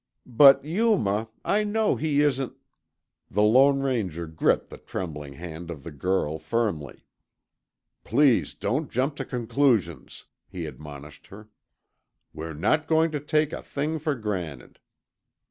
[0.25, 2.53] "But Yuma, I know he isn't"
[3.29, 7.05] The Lone Ranger gripped the trembling hand of the girl firmly.
[8.03, 11.49] "Please don't jump to conclusions," he admonished her.
[12.33, 14.79] "We're not going to take a thing for granted."